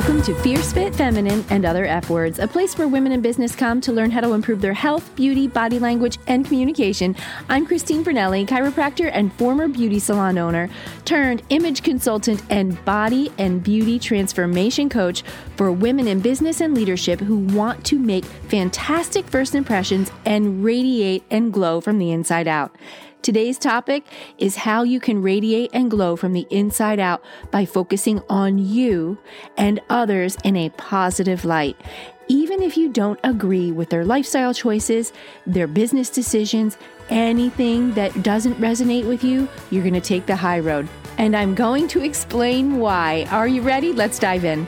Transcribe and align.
Welcome 0.00 0.22
to 0.22 0.34
Fierce 0.36 0.72
Fit 0.72 0.94
Feminine 0.94 1.44
and 1.50 1.66
Other 1.66 1.84
F 1.84 2.08
Words, 2.08 2.38
a 2.38 2.48
place 2.48 2.78
where 2.78 2.88
women 2.88 3.12
in 3.12 3.20
business 3.20 3.54
come 3.54 3.82
to 3.82 3.92
learn 3.92 4.10
how 4.10 4.22
to 4.22 4.32
improve 4.32 4.62
their 4.62 4.72
health, 4.72 5.14
beauty, 5.14 5.46
body 5.46 5.78
language, 5.78 6.16
and 6.26 6.42
communication. 6.46 7.14
I'm 7.50 7.66
Christine 7.66 8.02
Brunelli, 8.02 8.46
chiropractor 8.46 9.10
and 9.12 9.30
former 9.34 9.68
beauty 9.68 9.98
salon 9.98 10.38
owner, 10.38 10.70
turned 11.04 11.42
image 11.50 11.82
consultant 11.82 12.42
and 12.48 12.82
body 12.86 13.30
and 13.36 13.62
beauty 13.62 13.98
transformation 13.98 14.88
coach 14.88 15.22
for 15.56 15.70
women 15.70 16.08
in 16.08 16.20
business 16.20 16.62
and 16.62 16.74
leadership 16.74 17.20
who 17.20 17.40
want 17.54 17.84
to 17.84 17.98
make 17.98 18.24
fantastic 18.24 19.26
first 19.26 19.54
impressions 19.54 20.10
and 20.24 20.64
radiate 20.64 21.24
and 21.30 21.52
glow 21.52 21.78
from 21.78 21.98
the 21.98 22.10
inside 22.10 22.48
out. 22.48 22.74
Today's 23.22 23.58
topic 23.58 24.04
is 24.38 24.56
how 24.56 24.82
you 24.82 24.98
can 24.98 25.20
radiate 25.20 25.70
and 25.74 25.90
glow 25.90 26.16
from 26.16 26.32
the 26.32 26.46
inside 26.48 26.98
out 26.98 27.22
by 27.50 27.66
focusing 27.66 28.22
on 28.30 28.56
you 28.56 29.18
and 29.58 29.78
others 29.90 30.38
in 30.42 30.56
a 30.56 30.70
positive 30.70 31.44
light. 31.44 31.76
Even 32.28 32.62
if 32.62 32.78
you 32.78 32.88
don't 32.88 33.20
agree 33.22 33.72
with 33.72 33.90
their 33.90 34.06
lifestyle 34.06 34.54
choices, 34.54 35.12
their 35.46 35.66
business 35.66 36.08
decisions, 36.08 36.78
anything 37.10 37.92
that 37.92 38.22
doesn't 38.22 38.54
resonate 38.54 39.06
with 39.06 39.22
you, 39.22 39.46
you're 39.70 39.82
going 39.82 39.92
to 39.92 40.00
take 40.00 40.24
the 40.24 40.36
high 40.36 40.60
road. 40.60 40.88
And 41.18 41.36
I'm 41.36 41.54
going 41.54 41.88
to 41.88 42.02
explain 42.02 42.78
why. 42.78 43.26
Are 43.30 43.48
you 43.48 43.60
ready? 43.60 43.92
Let's 43.92 44.18
dive 44.18 44.46
in. 44.46 44.66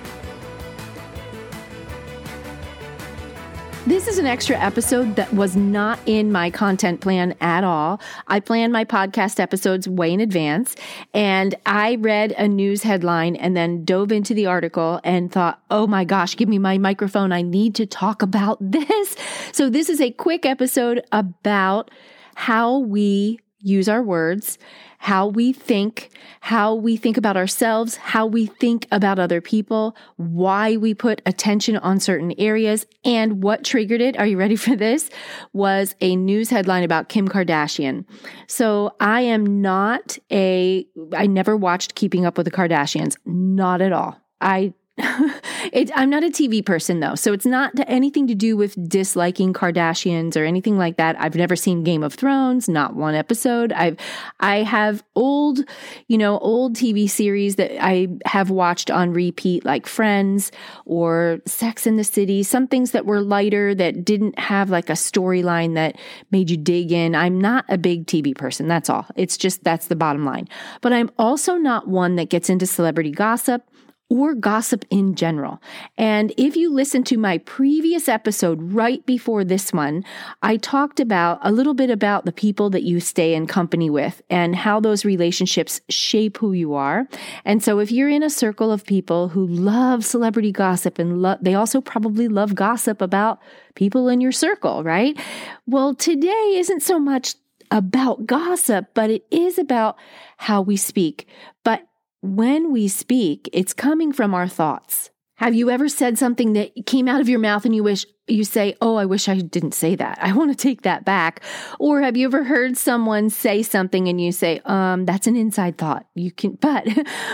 This 3.84 4.06
is 4.06 4.18
an 4.18 4.26
extra 4.26 4.56
episode 4.56 5.16
that 5.16 5.34
was 5.34 5.56
not 5.56 5.98
in 6.06 6.30
my 6.30 6.50
content 6.50 7.00
plan 7.00 7.34
at 7.40 7.64
all. 7.64 8.00
I 8.28 8.38
plan 8.38 8.70
my 8.70 8.84
podcast 8.84 9.40
episodes 9.40 9.88
way 9.88 10.12
in 10.12 10.20
advance, 10.20 10.76
and 11.12 11.56
I 11.66 11.96
read 11.96 12.30
a 12.38 12.46
news 12.46 12.84
headline 12.84 13.34
and 13.34 13.56
then 13.56 13.84
dove 13.84 14.12
into 14.12 14.34
the 14.34 14.46
article 14.46 15.00
and 15.02 15.32
thought, 15.32 15.60
oh 15.68 15.88
my 15.88 16.04
gosh, 16.04 16.36
give 16.36 16.48
me 16.48 16.60
my 16.60 16.78
microphone. 16.78 17.32
I 17.32 17.42
need 17.42 17.74
to 17.74 17.84
talk 17.84 18.22
about 18.32 18.58
this. 18.60 19.16
So, 19.50 19.68
this 19.68 19.88
is 19.88 20.00
a 20.00 20.12
quick 20.12 20.46
episode 20.46 21.04
about 21.10 21.90
how 22.36 22.78
we 22.78 23.40
use 23.58 23.88
our 23.88 24.02
words 24.02 24.58
how 25.02 25.26
we 25.26 25.52
think, 25.52 26.10
how 26.42 26.72
we 26.76 26.96
think 26.96 27.16
about 27.16 27.36
ourselves, 27.36 27.96
how 27.96 28.24
we 28.24 28.46
think 28.46 28.86
about 28.92 29.18
other 29.18 29.40
people, 29.40 29.96
why 30.14 30.76
we 30.76 30.94
put 30.94 31.20
attention 31.26 31.76
on 31.78 31.98
certain 31.98 32.32
areas, 32.38 32.86
and 33.04 33.42
what 33.42 33.64
triggered 33.64 34.00
it. 34.00 34.16
Are 34.16 34.26
you 34.28 34.38
ready 34.38 34.54
for 34.54 34.76
this? 34.76 35.10
Was 35.52 35.96
a 36.00 36.14
news 36.14 36.50
headline 36.50 36.84
about 36.84 37.08
Kim 37.08 37.26
Kardashian. 37.26 38.04
So 38.46 38.94
I 39.00 39.22
am 39.22 39.60
not 39.60 40.18
a, 40.30 40.86
I 41.14 41.26
never 41.26 41.56
watched 41.56 41.96
Keeping 41.96 42.24
Up 42.24 42.36
with 42.36 42.44
the 42.44 42.52
Kardashians, 42.52 43.16
not 43.26 43.80
at 43.80 43.92
all. 43.92 44.16
I 44.40 44.72
it, 45.72 45.90
I'm 45.94 46.10
not 46.10 46.24
a 46.24 46.28
TV 46.28 46.64
person 46.64 47.00
though, 47.00 47.14
so 47.14 47.32
it's 47.32 47.46
not 47.46 47.72
anything 47.86 48.26
to 48.28 48.34
do 48.34 48.56
with 48.56 48.76
disliking 48.88 49.52
Kardashians 49.52 50.36
or 50.36 50.44
anything 50.44 50.78
like 50.78 50.96
that. 50.96 51.20
I've 51.20 51.34
never 51.34 51.56
seen 51.56 51.84
Game 51.84 52.02
of 52.02 52.14
Thrones, 52.14 52.68
not 52.68 52.94
one 52.94 53.14
episode. 53.14 53.72
I've 53.72 53.96
I 54.40 54.62
have 54.62 55.02
old, 55.14 55.60
you 56.08 56.18
know, 56.18 56.38
old 56.38 56.76
TV 56.76 57.08
series 57.08 57.56
that 57.56 57.82
I 57.84 58.08
have 58.24 58.50
watched 58.50 58.90
on 58.90 59.12
repeat, 59.12 59.64
like 59.64 59.86
Friends 59.86 60.52
or 60.84 61.40
Sex 61.46 61.86
in 61.86 61.96
the 61.96 62.04
City. 62.04 62.42
Some 62.42 62.66
things 62.66 62.92
that 62.92 63.06
were 63.06 63.20
lighter 63.20 63.74
that 63.74 64.04
didn't 64.04 64.38
have 64.38 64.70
like 64.70 64.88
a 64.90 64.94
storyline 64.94 65.74
that 65.74 65.96
made 66.30 66.50
you 66.50 66.56
dig 66.56 66.92
in. 66.92 67.14
I'm 67.14 67.40
not 67.40 67.64
a 67.68 67.78
big 67.78 68.06
TV 68.06 68.36
person. 68.36 68.68
That's 68.68 68.90
all. 68.90 69.06
It's 69.16 69.36
just 69.36 69.64
that's 69.64 69.86
the 69.86 69.96
bottom 69.96 70.24
line. 70.24 70.48
But 70.80 70.92
I'm 70.92 71.10
also 71.18 71.56
not 71.56 71.88
one 71.88 72.16
that 72.16 72.30
gets 72.30 72.50
into 72.50 72.66
celebrity 72.66 73.10
gossip 73.10 73.62
or 74.12 74.34
gossip 74.34 74.84
in 74.90 75.14
general. 75.14 75.58
And 75.96 76.34
if 76.36 76.54
you 76.54 76.70
listen 76.70 77.02
to 77.04 77.16
my 77.16 77.38
previous 77.38 78.10
episode 78.10 78.60
right 78.60 79.04
before 79.06 79.42
this 79.42 79.72
one, 79.72 80.04
I 80.42 80.58
talked 80.58 81.00
about 81.00 81.38
a 81.40 81.50
little 81.50 81.72
bit 81.72 81.88
about 81.88 82.26
the 82.26 82.32
people 82.32 82.68
that 82.70 82.82
you 82.82 83.00
stay 83.00 83.32
in 83.32 83.46
company 83.46 83.88
with 83.88 84.20
and 84.28 84.54
how 84.54 84.80
those 84.80 85.06
relationships 85.06 85.80
shape 85.88 86.36
who 86.36 86.52
you 86.52 86.74
are. 86.74 87.08
And 87.46 87.62
so 87.62 87.78
if 87.78 87.90
you're 87.90 88.10
in 88.10 88.22
a 88.22 88.28
circle 88.28 88.70
of 88.70 88.84
people 88.84 89.28
who 89.28 89.46
love 89.46 90.04
celebrity 90.04 90.52
gossip 90.52 90.98
and 90.98 91.22
lo- 91.22 91.38
they 91.40 91.54
also 91.54 91.80
probably 91.80 92.28
love 92.28 92.54
gossip 92.54 93.00
about 93.00 93.40
people 93.76 94.08
in 94.08 94.20
your 94.20 94.30
circle, 94.30 94.84
right? 94.84 95.18
Well, 95.66 95.94
today 95.94 96.56
isn't 96.56 96.82
so 96.82 96.98
much 96.98 97.36
about 97.70 98.26
gossip, 98.26 98.88
but 98.92 99.08
it 99.08 99.24
is 99.30 99.58
about 99.58 99.96
how 100.36 100.60
we 100.60 100.76
speak. 100.76 101.26
But 101.64 101.88
when 102.22 102.72
we 102.72 102.88
speak, 102.88 103.50
it's 103.52 103.74
coming 103.74 104.12
from 104.12 104.32
our 104.32 104.48
thoughts. 104.48 105.10
Have 105.36 105.56
you 105.56 105.70
ever 105.70 105.88
said 105.88 106.18
something 106.18 106.52
that 106.52 106.86
came 106.86 107.08
out 107.08 107.20
of 107.20 107.28
your 107.28 107.40
mouth 107.40 107.64
and 107.64 107.74
you 107.74 107.82
wish 107.82 108.06
you 108.28 108.44
say, 108.44 108.76
Oh, 108.80 108.94
I 108.94 109.06
wish 109.06 109.28
I 109.28 109.40
didn't 109.40 109.74
say 109.74 109.96
that. 109.96 110.18
I 110.22 110.32
want 110.32 110.52
to 110.52 110.56
take 110.56 110.82
that 110.82 111.04
back. 111.04 111.42
Or 111.80 112.00
have 112.00 112.16
you 112.16 112.26
ever 112.26 112.44
heard 112.44 112.76
someone 112.76 113.28
say 113.28 113.64
something 113.64 114.06
and 114.06 114.20
you 114.20 114.30
say, 114.30 114.60
Um, 114.64 115.04
that's 115.04 115.26
an 115.26 115.34
inside 115.34 115.78
thought. 115.78 116.06
You 116.14 116.30
can, 116.30 116.52
but 116.60 116.86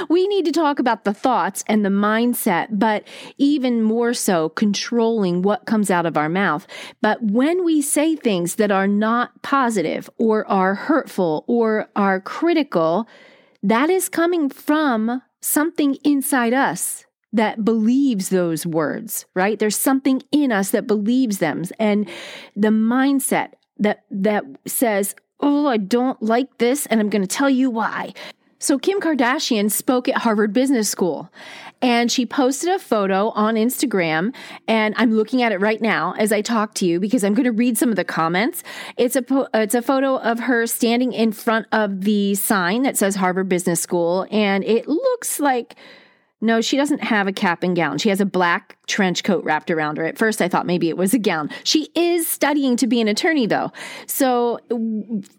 we 0.08 0.26
need 0.26 0.46
to 0.46 0.52
talk 0.52 0.78
about 0.78 1.04
the 1.04 1.12
thoughts 1.12 1.62
and 1.66 1.84
the 1.84 1.90
mindset, 1.90 2.68
but 2.70 3.06
even 3.36 3.82
more 3.82 4.14
so 4.14 4.48
controlling 4.48 5.42
what 5.42 5.66
comes 5.66 5.90
out 5.90 6.06
of 6.06 6.16
our 6.16 6.30
mouth. 6.30 6.66
But 7.02 7.22
when 7.22 7.62
we 7.62 7.82
say 7.82 8.16
things 8.16 8.54
that 8.54 8.70
are 8.70 8.88
not 8.88 9.42
positive 9.42 10.08
or 10.16 10.48
are 10.48 10.74
hurtful 10.74 11.44
or 11.46 11.90
are 11.94 12.20
critical, 12.20 13.06
that 13.62 13.90
is 13.90 14.08
coming 14.08 14.48
from 14.48 15.22
something 15.40 15.96
inside 16.04 16.52
us 16.52 17.04
that 17.32 17.64
believes 17.64 18.30
those 18.30 18.64
words, 18.66 19.26
right? 19.34 19.58
There's 19.58 19.76
something 19.76 20.22
in 20.32 20.50
us 20.50 20.70
that 20.70 20.86
believes 20.86 21.38
them. 21.38 21.64
And 21.78 22.08
the 22.56 22.68
mindset 22.68 23.52
that 23.76 24.04
that 24.10 24.44
says, 24.66 25.14
"Oh, 25.40 25.66
I 25.66 25.76
don't 25.76 26.20
like 26.22 26.58
this 26.58 26.86
and 26.86 27.00
I'm 27.00 27.10
going 27.10 27.22
to 27.22 27.28
tell 27.28 27.50
you 27.50 27.70
why." 27.70 28.14
So, 28.58 28.78
Kim 28.78 29.00
Kardashian 29.00 29.70
spoke 29.70 30.08
at 30.08 30.18
Harvard 30.18 30.52
Business 30.52 30.88
School 30.88 31.30
and 31.80 32.10
she 32.10 32.26
posted 32.26 32.70
a 32.70 32.78
photo 32.78 33.30
on 33.30 33.54
Instagram. 33.54 34.34
And 34.66 34.94
I'm 34.96 35.12
looking 35.12 35.42
at 35.42 35.52
it 35.52 35.60
right 35.60 35.80
now 35.80 36.14
as 36.18 36.32
I 36.32 36.42
talk 36.42 36.74
to 36.74 36.86
you 36.86 36.98
because 36.98 37.22
I'm 37.22 37.34
going 37.34 37.44
to 37.44 37.52
read 37.52 37.78
some 37.78 37.90
of 37.90 37.96
the 37.96 38.04
comments. 38.04 38.62
It's 38.96 39.16
a, 39.16 39.48
it's 39.54 39.74
a 39.74 39.82
photo 39.82 40.16
of 40.16 40.40
her 40.40 40.66
standing 40.66 41.12
in 41.12 41.32
front 41.32 41.66
of 41.72 42.02
the 42.02 42.34
sign 42.34 42.82
that 42.82 42.96
says 42.96 43.16
Harvard 43.16 43.48
Business 43.48 43.80
School. 43.80 44.26
And 44.30 44.64
it 44.64 44.88
looks 44.88 45.38
like 45.38 45.76
no, 46.40 46.60
she 46.60 46.76
doesn't 46.76 47.02
have 47.02 47.26
a 47.26 47.32
cap 47.32 47.62
and 47.62 47.74
gown. 47.74 47.98
She 47.98 48.10
has 48.10 48.20
a 48.20 48.26
black 48.26 48.78
trench 48.86 49.24
coat 49.24 49.42
wrapped 49.44 49.70
around 49.70 49.98
her. 49.98 50.04
At 50.04 50.18
first, 50.18 50.40
I 50.40 50.48
thought 50.48 50.66
maybe 50.66 50.88
it 50.88 50.96
was 50.96 51.12
a 51.12 51.18
gown. 51.18 51.50
She 51.64 51.88
is 51.96 52.28
studying 52.28 52.76
to 52.76 52.86
be 52.86 53.00
an 53.00 53.08
attorney, 53.08 53.46
though. 53.46 53.72
So 54.06 54.60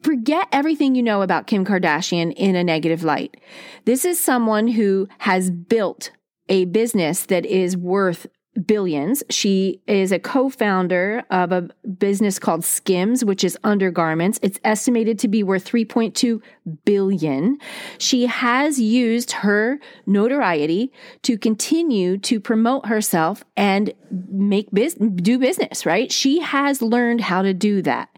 forget 0.04 0.48
everything 0.52 0.96
you 0.96 1.04
know 1.04 1.22
about 1.22 1.48
Kim 1.48 1.66
Kardashian 1.66 2.34
in 2.36 2.56
a 2.56 2.64
negative 2.64 3.04
light. 3.04 3.40
This 3.86 4.04
is 4.04 4.20
someone 4.20 4.68
who 4.68 5.08
has 5.20 5.50
built 5.50 6.12
a 6.50 6.66
business 6.66 7.26
that 7.28 7.46
is 7.46 7.78
worth 7.78 8.28
billions. 8.66 9.24
She 9.30 9.81
is 9.88 10.12
a 10.12 10.20
co-founder 10.20 11.24
of 11.30 11.52
a 11.52 11.70
business 11.97 12.40
called 12.40 12.64
Skims, 12.64 13.24
which 13.24 13.44
is 13.44 13.58
undergarments. 13.64 14.40
It's 14.42 14.59
estimated 14.64 15.20
to 15.20 15.28
be 15.28 15.44
worth 15.44 15.66
3.2 15.66 16.42
billion. 16.86 17.58
She 17.98 18.25
has 18.28 18.80
used 18.80 19.31
her 19.31 19.80
notoriety 20.06 20.92
to 21.24 21.38
continue 21.38 22.18
to 22.19 22.40
promote 22.40 22.88
herself 22.88 23.44
and 23.56 23.94
make 24.31 24.72
business, 24.72 25.12
do 25.16 25.38
business, 25.38 25.86
right? 25.86 26.12
She 26.12 26.40
has 26.40 26.81
learned 26.81 27.22
how 27.22 27.42
to 27.42 27.53
do 27.53 27.81
that. 27.83 28.10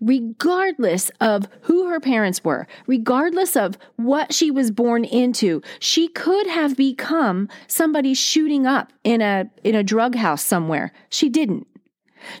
Regardless 0.00 1.10
of 1.20 1.48
who 1.62 1.88
her 1.88 2.00
parents 2.00 2.44
were, 2.44 2.66
regardless 2.86 3.56
of 3.56 3.78
what 3.96 4.32
she 4.32 4.50
was 4.50 4.70
born 4.70 5.04
into, 5.04 5.62
she 5.80 6.08
could 6.08 6.46
have 6.46 6.76
become 6.76 7.48
somebody 7.66 8.14
shooting 8.14 8.66
up 8.66 8.92
in 9.04 9.20
a 9.20 9.50
in 9.64 9.74
a 9.74 9.82
drug 9.88 10.14
house 10.14 10.44
somewhere. 10.44 10.92
She 11.08 11.28
didn't. 11.30 11.66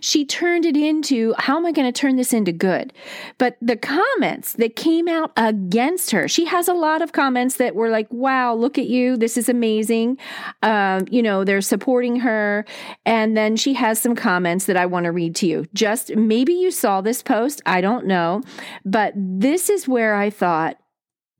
She 0.00 0.26
turned 0.26 0.66
it 0.66 0.76
into, 0.76 1.34
how 1.38 1.56
am 1.56 1.64
I 1.64 1.70
going 1.70 1.90
to 1.90 2.00
turn 2.00 2.16
this 2.16 2.32
into 2.32 2.50
good? 2.50 2.92
But 3.38 3.56
the 3.62 3.76
comments 3.76 4.54
that 4.54 4.74
came 4.74 5.06
out 5.06 5.30
against 5.36 6.10
her, 6.10 6.26
she 6.26 6.46
has 6.46 6.66
a 6.66 6.74
lot 6.74 7.00
of 7.00 7.12
comments 7.12 7.56
that 7.56 7.76
were 7.76 7.88
like, 7.88 8.08
wow, 8.10 8.54
look 8.54 8.76
at 8.76 8.88
you. 8.88 9.16
This 9.16 9.36
is 9.36 9.48
amazing. 9.48 10.18
Um, 10.62 11.06
you 11.10 11.22
know, 11.22 11.44
they're 11.44 11.60
supporting 11.60 12.16
her. 12.20 12.64
And 13.06 13.36
then 13.36 13.56
she 13.56 13.74
has 13.74 14.00
some 14.00 14.16
comments 14.16 14.66
that 14.66 14.76
I 14.76 14.86
want 14.86 15.04
to 15.04 15.12
read 15.12 15.36
to 15.36 15.46
you. 15.46 15.66
Just 15.74 16.14
maybe 16.16 16.54
you 16.54 16.72
saw 16.72 17.00
this 17.00 17.22
post. 17.22 17.62
I 17.64 17.80
don't 17.80 18.06
know. 18.06 18.42
But 18.84 19.12
this 19.16 19.70
is 19.70 19.86
where 19.86 20.16
I 20.16 20.28
thought, 20.28 20.76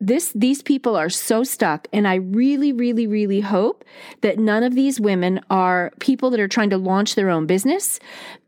this 0.00 0.32
these 0.32 0.62
people 0.62 0.94
are 0.94 1.08
so 1.08 1.42
stuck 1.42 1.88
and 1.92 2.06
i 2.06 2.14
really 2.14 2.72
really 2.72 3.06
really 3.06 3.40
hope 3.40 3.84
that 4.20 4.38
none 4.38 4.62
of 4.62 4.74
these 4.74 5.00
women 5.00 5.40
are 5.50 5.92
people 5.98 6.30
that 6.30 6.38
are 6.38 6.48
trying 6.48 6.70
to 6.70 6.78
launch 6.78 7.16
their 7.16 7.30
own 7.30 7.46
business 7.46 7.98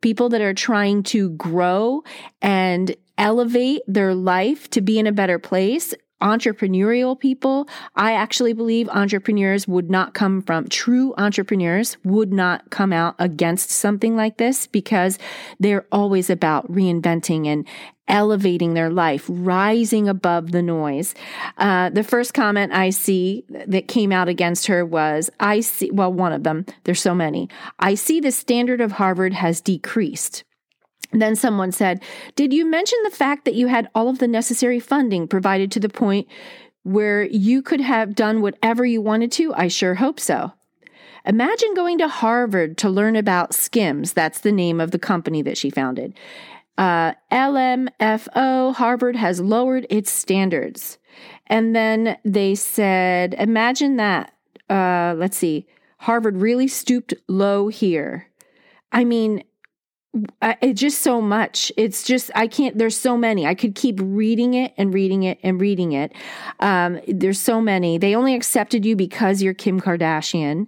people 0.01 0.29
that 0.29 0.41
are 0.41 0.55
trying 0.55 1.03
to 1.03 1.31
grow 1.31 2.05
and 2.41 2.95
elevate 3.19 3.83
their 3.89 4.15
life 4.15 4.71
to 4.71 4.81
be 4.81 4.99
in 4.99 5.07
a 5.07 5.13
better 5.13 5.39
place 5.39 5.93
entrepreneurial 6.21 7.19
people. 7.19 7.69
I 7.97 8.13
actually 8.13 8.53
believe 8.53 8.89
entrepreneurs 8.89 9.67
would 9.67 9.91
not 9.91 10.15
come 10.15 10.43
from 10.43 10.69
true 10.69 11.15
entrepreneurs 11.17 11.97
would 12.05 12.33
not 12.33 12.71
come 12.71 12.93
out 12.93 13.15
against 13.19 13.71
something 13.71 14.17
like 14.17 14.37
this 14.37 14.67
because 14.67 15.19
they're 15.59 15.87
always 15.91 16.31
about 16.31 16.71
reinventing 16.71 17.47
and 17.47 17.67
elevating 18.11 18.75
their 18.75 18.91
life, 18.91 19.25
rising 19.29 20.09
above 20.09 20.51
the 20.51 20.63
noise. 20.63 21.15
Uh, 21.57 21.89
the 21.91 22.03
first 22.03 22.35
comment 22.35 22.73
I 22.73 22.91
see 22.91 23.45
that 23.49 23.89
came 23.89 24.11
out 24.13 24.29
against 24.29 24.67
her 24.67 24.85
was, 24.85 25.31
I 25.39 25.61
see, 25.61 25.91
well, 25.93 26.13
one 26.13 26.33
of 26.33 26.43
them, 26.43 26.67
there's 26.85 27.01
so 27.01 27.15
many. 27.15 27.49
I 27.79 27.95
see 27.95 28.21
the 28.21 28.33
standard 28.33 28.81
of 28.81 28.93
Harvard 28.93 29.33
has 29.35 29.61
decreased. 29.61 30.45
Then 31.13 31.35
someone 31.35 31.73
said, 31.73 32.03
Did 32.37 32.53
you 32.53 32.65
mention 32.65 32.99
the 33.03 33.11
fact 33.11 33.45
that 33.45 33.55
you 33.55 33.67
had 33.67 33.89
all 33.95 34.09
of 34.09 34.19
the 34.19 34.29
necessary 34.29 34.81
funding 34.81 35.27
provided 35.27 35.73
to 35.73 35.81
the 35.81 35.89
point 35.89 36.29
where 36.83 37.25
you 37.25 37.63
could 37.63 37.81
have 37.81 38.15
done 38.15 38.41
whatever 38.43 38.85
you 38.85 39.01
wanted 39.01 39.33
to? 39.33 39.53
I 39.55 39.69
sure 39.69 39.97
hope 39.97 40.21
so. 40.21 40.53
Imagine 41.27 41.75
going 41.75 41.99
to 41.99 42.09
Harvard 42.09 42.79
to 42.79 42.89
learn 42.89 43.17
about 43.17 43.55
Skims. 43.55 44.13
That's 44.13 44.41
the 44.41 44.53
name 44.53 44.81
of 44.81 44.91
the 44.91 44.99
company 44.99 45.43
that 45.43 45.59
she 45.59 45.69
founded. 45.69 46.15
Uh, 46.79 47.13
LMFO, 47.31 48.75
Harvard 48.75 49.17
has 49.17 49.41
lowered 49.41 49.87
its 49.91 50.11
standards. 50.11 50.99
And 51.47 51.77
then 51.77 52.17
they 52.25 52.55
said, 52.55 53.35
Imagine 53.35 53.97
that. 53.97 54.33
Uh, 54.71 55.15
let's 55.19 55.37
see. 55.37 55.67
Harvard 55.99 56.39
really 56.39 56.69
stooped 56.69 57.13
low 57.29 57.69
here. 57.69 58.29
I 58.93 59.05
mean, 59.05 59.45
it's 60.43 60.81
just 60.81 61.03
so 61.03 61.21
much. 61.21 61.71
It's 61.77 62.03
just 62.03 62.31
I 62.35 62.47
can't. 62.47 62.77
There's 62.77 62.97
so 62.97 63.17
many. 63.17 63.47
I 63.47 63.55
could 63.55 63.75
keep 63.75 64.01
reading 64.03 64.55
it 64.55 64.75
and 64.77 64.93
reading 64.93 65.23
it 65.23 65.39
and 65.43 65.61
reading 65.61 65.93
it. 65.93 66.13
Um, 66.59 67.01
there's 67.07 67.41
so 67.41 67.61
many. 67.61 67.99
They 67.99 68.15
only 68.15 68.35
accepted 68.35 68.85
you 68.85 68.97
because 68.97 69.43
you're 69.43 69.55
Kim 69.55 69.81
Kardashian. 69.81 70.67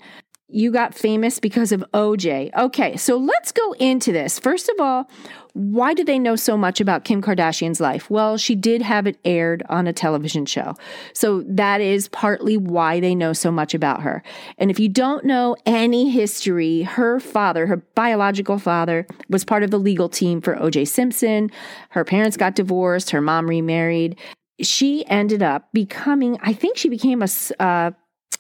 You 0.52 0.70
got 0.70 0.94
famous 0.94 1.40
because 1.40 1.72
of 1.72 1.82
OJ. 1.94 2.54
Okay, 2.54 2.96
so 2.99 3.16
let's 3.16 3.52
go 3.52 3.72
into 3.72 4.12
this. 4.12 4.38
First 4.38 4.69
of 4.69 4.78
all, 4.78 5.08
why 5.54 5.94
do 5.94 6.04
they 6.04 6.19
know 6.19 6.37
so 6.37 6.58
much 6.58 6.78
about 6.78 7.04
Kim 7.04 7.22
Kardashian's 7.22 7.81
life? 7.81 8.10
Well, 8.10 8.37
she 8.37 8.54
did 8.54 8.82
have 8.82 9.06
it 9.06 9.19
aired 9.25 9.62
on 9.70 9.87
a 9.87 9.94
television 9.94 10.44
show. 10.44 10.75
So 11.14 11.43
that 11.49 11.81
is 11.81 12.08
partly 12.08 12.58
why 12.58 13.00
they 13.00 13.14
know 13.14 13.32
so 13.32 13.50
much 13.50 13.72
about 13.72 14.02
her. 14.02 14.22
And 14.58 14.70
if 14.70 14.78
you 14.78 14.90
don't 14.90 15.25
know 15.25 15.56
any 15.64 16.10
history, 16.10 16.82
her 16.82 17.19
father, 17.19 17.66
her 17.66 17.78
biological 17.94 18.58
father, 18.58 19.06
was 19.31 19.44
part 19.46 19.62
of 19.62 19.70
the 19.70 19.78
legal 19.78 20.10
team 20.10 20.43
for 20.43 20.54
OJ 20.56 20.87
Simpson. 20.87 21.50
Her 21.90 22.04
parents 22.04 22.37
got 22.37 22.54
divorced, 22.54 23.10
her 23.10 23.22
mom 23.22 23.49
remarried. 23.49 24.19
She 24.60 25.06
ended 25.06 25.43
up 25.43 25.72
becoming, 25.72 26.38
I 26.43 26.52
think 26.52 26.76
she 26.76 26.90
became 26.90 27.22
a, 27.22 27.28
uh, 27.58 27.93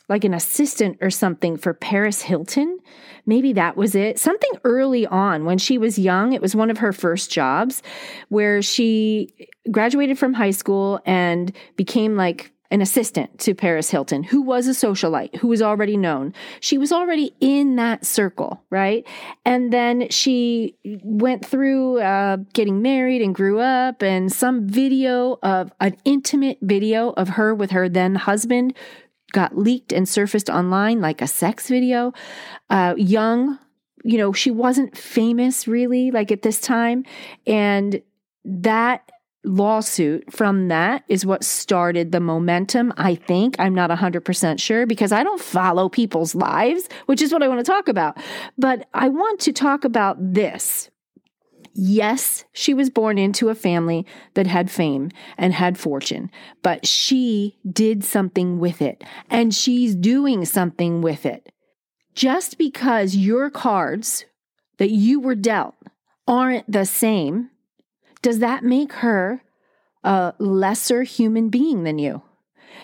like 0.08 0.24
an 0.24 0.34
assistant 0.34 0.98
or 1.00 1.10
something 1.10 1.56
for 1.56 1.74
Paris 1.74 2.22
Hilton. 2.22 2.78
Maybe 3.24 3.52
that 3.52 3.76
was 3.76 3.94
it. 3.94 4.18
Something 4.18 4.50
early 4.64 5.06
on 5.06 5.44
when 5.44 5.58
she 5.58 5.78
was 5.78 5.98
young, 5.98 6.32
it 6.32 6.42
was 6.42 6.56
one 6.56 6.70
of 6.70 6.78
her 6.78 6.92
first 6.92 7.30
jobs 7.30 7.82
where 8.28 8.62
she 8.62 9.32
graduated 9.70 10.18
from 10.18 10.34
high 10.34 10.50
school 10.50 11.00
and 11.06 11.52
became 11.76 12.16
like 12.16 12.52
an 12.72 12.80
assistant 12.80 13.38
to 13.38 13.54
Paris 13.54 13.90
Hilton, 13.90 14.22
who 14.22 14.40
was 14.40 14.66
a 14.66 14.70
socialite, 14.70 15.36
who 15.36 15.48
was 15.48 15.60
already 15.60 15.96
known. 15.96 16.32
She 16.60 16.78
was 16.78 16.90
already 16.90 17.34
in 17.38 17.76
that 17.76 18.06
circle, 18.06 18.64
right? 18.70 19.06
And 19.44 19.70
then 19.70 20.08
she 20.08 20.74
went 20.82 21.44
through 21.44 22.00
uh, 22.00 22.38
getting 22.54 22.80
married 22.80 23.20
and 23.20 23.34
grew 23.34 23.60
up, 23.60 24.02
and 24.02 24.32
some 24.32 24.66
video 24.66 25.38
of 25.42 25.70
an 25.80 25.98
intimate 26.06 26.58
video 26.62 27.10
of 27.10 27.28
her 27.28 27.54
with 27.54 27.72
her 27.72 27.90
then 27.90 28.14
husband 28.14 28.74
got 29.32 29.56
leaked 29.56 29.92
and 29.92 30.08
surfaced 30.08 30.50
online 30.50 31.00
like 31.00 31.22
a 31.22 31.26
sex 31.26 31.68
video. 31.68 32.12
Uh, 32.70 32.94
young, 32.96 33.58
you 34.04 34.18
know, 34.18 34.32
she 34.32 34.50
wasn't 34.50 34.96
famous 34.96 35.66
really 35.66 36.10
like 36.10 36.30
at 36.30 36.42
this 36.42 36.60
time. 36.60 37.04
And 37.46 38.02
that 38.44 39.10
lawsuit 39.44 40.32
from 40.32 40.68
that 40.68 41.02
is 41.08 41.26
what 41.26 41.42
started 41.42 42.12
the 42.12 42.20
momentum, 42.20 42.92
I 42.96 43.16
think. 43.16 43.56
I'm 43.58 43.74
not 43.74 43.90
100% 43.90 44.60
sure 44.60 44.86
because 44.86 45.12
I 45.12 45.24
don't 45.24 45.40
follow 45.40 45.88
people's 45.88 46.34
lives, 46.34 46.88
which 47.06 47.20
is 47.20 47.32
what 47.32 47.42
I 47.42 47.48
want 47.48 47.64
to 47.64 47.70
talk 47.70 47.88
about. 47.88 48.16
But 48.56 48.88
I 48.94 49.08
want 49.08 49.40
to 49.40 49.52
talk 49.52 49.84
about 49.84 50.16
this 50.20 50.90
Yes, 51.74 52.44
she 52.52 52.74
was 52.74 52.90
born 52.90 53.16
into 53.16 53.48
a 53.48 53.54
family 53.54 54.06
that 54.34 54.46
had 54.46 54.70
fame 54.70 55.10
and 55.38 55.54
had 55.54 55.78
fortune, 55.78 56.30
but 56.62 56.86
she 56.86 57.56
did 57.70 58.04
something 58.04 58.58
with 58.58 58.82
it 58.82 59.02
and 59.30 59.54
she's 59.54 59.94
doing 59.94 60.44
something 60.44 61.00
with 61.00 61.24
it. 61.24 61.50
Just 62.14 62.58
because 62.58 63.16
your 63.16 63.48
cards 63.48 64.26
that 64.76 64.90
you 64.90 65.18
were 65.18 65.34
dealt 65.34 65.74
aren't 66.28 66.70
the 66.70 66.84
same, 66.84 67.50
does 68.20 68.40
that 68.40 68.64
make 68.64 68.92
her 68.94 69.42
a 70.04 70.34
lesser 70.38 71.04
human 71.04 71.48
being 71.48 71.84
than 71.84 71.98
you? 71.98 72.22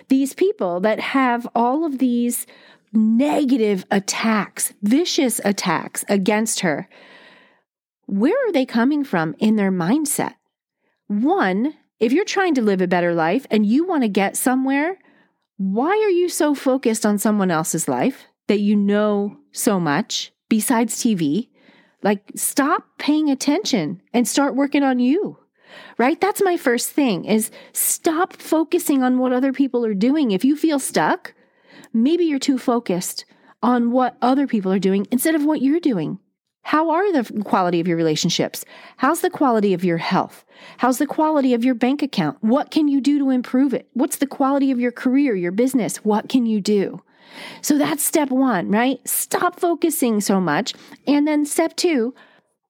These 0.09 0.33
people 0.33 0.81
that 0.81 1.01
have 1.01 1.47
all 1.55 1.85
of 1.85 1.99
these 1.99 2.47
negative 2.93 3.85
attacks, 3.91 4.73
vicious 4.83 5.41
attacks 5.45 6.05
against 6.09 6.61
her, 6.61 6.89
where 8.09 8.49
are 8.49 8.53
they 8.53 8.65
coming 8.65 9.05
from 9.05 9.35
in 9.39 9.57
their 9.57 9.71
mindset? 9.71 10.35
One, 11.09 11.75
if 12.01 12.11
you're 12.11 12.25
trying 12.25 12.55
to 12.55 12.63
live 12.63 12.81
a 12.81 12.89
better 12.89 13.15
life 13.15 13.47
and 13.51 13.67
you 13.67 13.87
want 13.87 14.03
to 14.03 14.09
get 14.09 14.35
somewhere, 14.35 14.99
why 15.59 15.91
are 15.91 16.11
you 16.11 16.31
so 16.31 16.55
focused 16.55 17.05
on 17.05 17.19
someone 17.19 17.51
else's 17.51 17.87
life 17.87 18.25
that 18.47 18.61
you 18.61 18.77
know 18.77 19.37
so 19.53 19.79
much 19.79 20.33
besides 20.49 20.97
TV? 20.97 21.51
Like, 22.03 22.33
stop 22.35 22.85
paying 22.97 23.29
attention 23.29 24.01
and 24.15 24.27
start 24.27 24.57
working 24.57 24.83
on 24.83 25.01
you, 25.01 25.37
right? 25.99 26.19
That's 26.19 26.43
my 26.43 26.57
first 26.57 26.91
thing 26.91 27.27
is 27.27 27.51
stop 27.75 28.33
focusing 28.33 29.03
on 29.03 29.19
what 29.19 29.35
other 29.35 29.53
people 29.53 29.85
are 29.85 29.93
doing. 29.95 30.31
If 30.31 30.47
you 30.47 30.57
feel 30.57 30.79
stuck, 30.79 31.35
maybe 31.93 32.25
you're 32.25 32.39
too 32.39 32.59
focused 32.59 33.27
on 33.63 33.91
what 33.91 34.17
other 34.23 34.47
people 34.47 34.73
are 34.73 34.79
doing 34.79 35.07
instead 35.11 35.35
of 35.35 35.45
what 35.45 35.61
you're 35.61 35.79
doing. 35.79 36.21
How 36.63 36.91
are 36.91 37.13
the 37.13 37.43
quality 37.45 37.81
of 37.81 37.89
your 37.89 37.97
relationships? 37.97 38.65
How's 38.99 39.21
the 39.21 39.31
quality 39.31 39.73
of 39.73 39.85
your 39.85 39.97
health? 39.97 40.45
How's 40.79 40.99
the 40.99 41.07
quality 41.07 41.55
of 41.55 41.65
your 41.65 41.75
bank 41.75 42.03
account? 42.03 42.37
What 42.41 42.71
can 42.71 42.89
you 42.89 43.01
do 43.01 43.19
to 43.19 43.31
improve 43.31 43.73
it? 43.73 43.89
What's 43.95 44.17
the 44.17 44.27
quality 44.27 44.71
of 44.71 44.79
your 44.79 44.93
career, 44.93 45.35
your 45.35 45.53
business? 45.53 45.99
What 45.99 46.29
can 46.29 46.45
you 46.45 46.61
do? 46.61 47.03
So 47.63 47.79
that's 47.79 48.05
step 48.05 48.31
one, 48.31 48.71
right? 48.71 48.99
Stop 49.09 49.61
focusing 49.61 50.21
so 50.21 50.41
much. 50.41 50.75
And 51.07 51.27
then 51.27 51.47
step 51.47 51.77
two, 51.77 52.15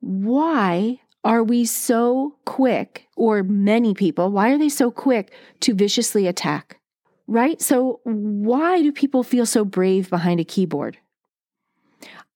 why 0.00 1.00
are 1.24 1.42
we 1.42 1.64
so 1.64 2.36
quick, 2.44 3.06
or 3.16 3.42
many 3.42 3.94
people, 3.94 4.30
why 4.30 4.50
are 4.50 4.58
they 4.58 4.68
so 4.68 4.90
quick 4.90 5.32
to 5.60 5.74
viciously 5.74 6.26
attack? 6.26 6.78
Right? 7.26 7.60
So, 7.60 8.00
why 8.04 8.80
do 8.80 8.90
people 8.90 9.22
feel 9.22 9.44
so 9.44 9.62
brave 9.64 10.08
behind 10.08 10.40
a 10.40 10.44
keyboard? 10.44 10.96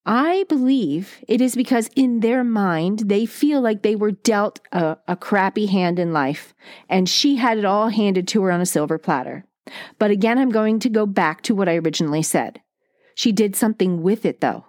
I 0.04 0.44
believe 0.48 1.22
it 1.28 1.40
is 1.40 1.54
because 1.54 1.88
in 1.94 2.20
their 2.20 2.42
mind, 2.42 3.00
they 3.06 3.24
feel 3.24 3.60
like 3.60 3.82
they 3.82 3.94
were 3.94 4.10
dealt 4.10 4.58
a, 4.72 4.96
a, 5.06 5.14
crappy 5.14 5.66
hand 5.66 6.00
in 6.00 6.12
life, 6.12 6.54
and 6.88 7.08
she 7.08 7.36
had 7.36 7.56
it 7.56 7.64
all 7.64 7.88
handed 7.88 8.26
to 8.28 8.42
her 8.42 8.50
on 8.50 8.60
a 8.60 8.66
silver 8.66 8.98
platter. 8.98 9.44
But 10.00 10.10
again, 10.10 10.38
I'm 10.38 10.50
going 10.50 10.80
to 10.80 10.88
go 10.88 11.06
back 11.06 11.42
to 11.42 11.54
what 11.54 11.68
I 11.68 11.76
originally 11.76 12.22
said. 12.22 12.60
She 13.14 13.30
did 13.30 13.54
something 13.54 14.02
with 14.02 14.24
it, 14.26 14.40
though. 14.40 14.64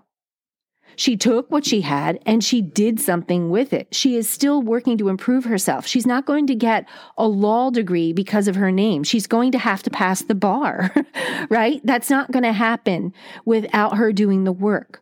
She 0.96 1.18
took 1.18 1.50
what 1.50 1.66
she 1.66 1.82
had 1.82 2.20
and 2.24 2.44
she 2.44 2.62
did 2.62 3.00
something 3.00 3.50
with 3.50 3.74
it. 3.74 3.88
She 3.96 4.16
is 4.16 4.30
still 4.30 4.62
working 4.62 4.96
to 5.00 5.10
improve 5.10 5.46
herself. 5.46 5.88
She's 5.88 6.06
not 6.06 6.28
going 6.28 6.46
to 6.46 6.56
get 6.56 6.88
a 7.18 7.28
law 7.28 7.72
degree 7.72 8.14
because 8.14 8.48
of 8.48 8.56
her 8.56 8.72
name. 8.72 9.04
She's 9.04 9.26
going 9.26 9.52
to 9.54 9.58
have 9.58 9.82
to 9.84 9.90
pass 9.90 10.22
the 10.22 10.36
bar, 10.36 10.94
right? 11.50 11.82
That's 11.84 12.12
not 12.12 12.30
going 12.32 12.44
to 12.44 12.54
happen 12.54 13.12
without 13.44 13.98
her 13.98 14.14
doing 14.14 14.44
the 14.44 14.52
work. 14.52 15.02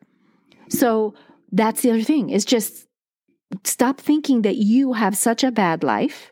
So 0.72 1.14
that's 1.52 1.82
the 1.82 1.92
other 1.92 2.02
thing 2.02 2.30
is 2.30 2.46
just 2.46 2.88
stop 3.64 4.00
thinking 4.00 4.42
that 4.44 4.56
you 4.56 4.94
have 4.94 5.16
such 5.18 5.44
a 5.44 5.52
bad 5.52 5.84
life 5.84 6.32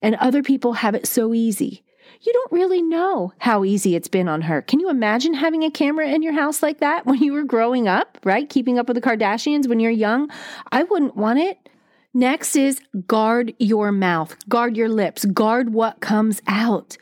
and 0.00 0.14
other 0.16 0.42
people 0.42 0.74
have 0.74 0.94
it 0.94 1.06
so 1.06 1.34
easy. 1.34 1.84
You 2.20 2.32
don't 2.32 2.52
really 2.52 2.82
know 2.82 3.32
how 3.38 3.64
easy 3.64 3.96
it's 3.96 4.08
been 4.08 4.28
on 4.28 4.42
her. 4.42 4.62
Can 4.62 4.78
you 4.78 4.88
imagine 4.88 5.34
having 5.34 5.64
a 5.64 5.70
camera 5.70 6.08
in 6.08 6.22
your 6.22 6.32
house 6.32 6.62
like 6.62 6.78
that 6.78 7.04
when 7.06 7.20
you 7.20 7.32
were 7.32 7.42
growing 7.42 7.88
up, 7.88 8.18
right? 8.24 8.48
Keeping 8.48 8.78
up 8.78 8.86
with 8.86 8.94
the 8.94 9.00
Kardashians 9.00 9.66
when 9.66 9.80
you're 9.80 9.90
young? 9.90 10.30
I 10.70 10.84
wouldn't 10.84 11.16
want 11.16 11.40
it. 11.40 11.58
Next 12.14 12.56
is 12.56 12.80
guard 13.06 13.54
your 13.58 13.90
mouth, 13.90 14.36
guard 14.48 14.76
your 14.76 14.90
lips, 14.90 15.24
guard 15.24 15.72
what 15.72 16.00
comes 16.00 16.42
out. 16.46 16.98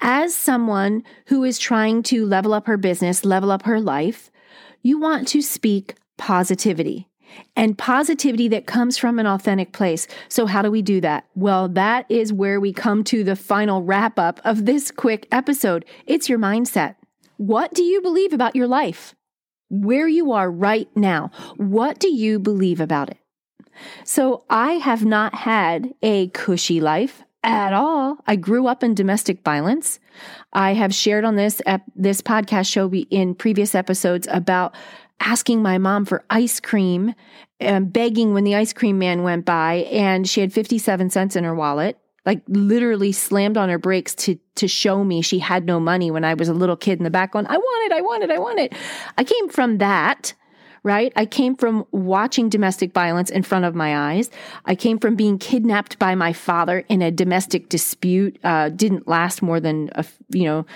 As 0.00 0.34
someone 0.34 1.02
who 1.26 1.44
is 1.44 1.58
trying 1.58 2.02
to 2.04 2.26
level 2.26 2.52
up 2.52 2.66
her 2.66 2.76
business, 2.76 3.24
level 3.24 3.50
up 3.50 3.62
her 3.62 3.80
life, 3.80 4.30
you 4.82 5.00
want 5.00 5.26
to 5.28 5.42
speak 5.42 5.96
positivity. 6.20 7.08
and 7.54 7.78
positivity 7.78 8.48
that 8.48 8.66
comes 8.66 8.98
from 8.98 9.18
an 9.20 9.26
authentic 9.26 9.72
place. 9.72 10.08
So, 10.28 10.46
how 10.46 10.62
do 10.62 10.70
we 10.70 10.82
do 10.82 11.00
that? 11.00 11.26
Well, 11.36 11.68
that 11.68 12.04
is 12.10 12.32
where 12.32 12.58
we 12.60 12.72
come 12.72 13.04
to 13.04 13.22
the 13.22 13.36
final 13.36 13.82
wrap 13.84 14.18
up 14.18 14.40
of 14.44 14.66
this 14.66 14.90
quick 14.90 15.28
episode. 15.30 15.84
It's 16.06 16.28
your 16.28 16.40
mindset. 16.40 16.96
What 17.36 17.72
do 17.72 17.84
you 17.84 18.02
believe 18.02 18.32
about 18.32 18.56
your 18.56 18.66
life? 18.66 19.14
Where 19.68 20.08
you 20.08 20.32
are 20.32 20.50
right 20.50 20.88
now, 20.96 21.30
what 21.56 22.00
do 22.00 22.12
you 22.12 22.40
believe 22.40 22.80
about 22.80 23.10
it? 23.10 23.18
So, 24.04 24.44
I 24.50 24.72
have 24.72 25.04
not 25.04 25.32
had 25.34 25.94
a 26.02 26.28
cushy 26.30 26.80
life 26.80 27.22
at 27.44 27.72
all. 27.72 28.18
I 28.26 28.34
grew 28.36 28.66
up 28.66 28.82
in 28.82 28.94
domestic 28.94 29.44
violence. 29.44 30.00
I 30.52 30.74
have 30.74 30.92
shared 30.92 31.24
on 31.24 31.36
this 31.36 31.62
ep- 31.64 31.90
this 31.94 32.20
podcast 32.20 32.68
show 32.70 32.90
in 32.92 33.36
previous 33.36 33.74
episodes 33.76 34.26
about 34.30 34.74
asking 35.20 35.62
my 35.62 35.78
mom 35.78 36.04
for 36.04 36.24
ice 36.30 36.58
cream 36.60 37.14
and 37.60 37.92
begging 37.92 38.32
when 38.34 38.44
the 38.44 38.54
ice 38.54 38.72
cream 38.72 38.98
man 38.98 39.22
went 39.22 39.44
by 39.44 39.86
and 39.90 40.28
she 40.28 40.40
had 40.40 40.52
57 40.52 41.10
cents 41.10 41.36
in 41.36 41.44
her 41.44 41.54
wallet 41.54 41.98
like 42.26 42.42
literally 42.48 43.12
slammed 43.12 43.56
on 43.56 43.68
her 43.68 43.78
brakes 43.78 44.14
to 44.14 44.38
to 44.54 44.66
show 44.66 45.04
me 45.04 45.22
she 45.22 45.38
had 45.38 45.64
no 45.64 45.78
money 45.78 46.10
when 46.10 46.24
I 46.24 46.34
was 46.34 46.48
a 46.48 46.54
little 46.54 46.76
kid 46.76 46.98
in 46.98 47.04
the 47.04 47.10
back 47.10 47.32
going 47.32 47.46
I 47.46 47.56
want 47.56 47.92
it 47.92 47.96
I 47.96 48.00
want 48.00 48.22
it 48.24 48.30
I 48.30 48.38
want 48.38 48.58
it. 48.58 48.74
I 49.16 49.24
came 49.24 49.48
from 49.48 49.78
that 49.78 50.34
right? 50.82 51.12
I 51.14 51.26
came 51.26 51.56
from 51.56 51.84
watching 51.90 52.48
domestic 52.48 52.94
violence 52.94 53.28
in 53.30 53.42
front 53.42 53.66
of 53.66 53.74
my 53.74 54.14
eyes. 54.14 54.30
I 54.64 54.74
came 54.74 54.98
from 54.98 55.14
being 55.14 55.38
kidnapped 55.38 55.98
by 55.98 56.14
my 56.14 56.32
father 56.32 56.84
in 56.88 57.02
a 57.02 57.10
domestic 57.10 57.68
dispute 57.68 58.38
uh, 58.44 58.70
didn't 58.70 59.06
last 59.06 59.42
more 59.42 59.60
than 59.60 59.90
a 59.92 60.04
you 60.30 60.44
know 60.44 60.66